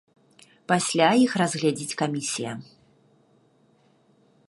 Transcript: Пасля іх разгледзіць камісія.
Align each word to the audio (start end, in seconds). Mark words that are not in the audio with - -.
Пасля 0.71 1.09
іх 1.25 1.31
разгледзіць 1.43 1.97
камісія. 2.01 2.51